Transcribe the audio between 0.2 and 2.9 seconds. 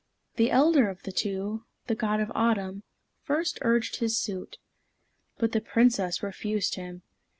The elder of the two, the God of Autumn,